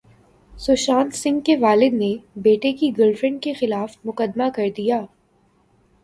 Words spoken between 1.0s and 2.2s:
سنگھ کے والد نے